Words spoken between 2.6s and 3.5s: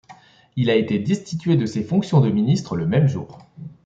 le même jour.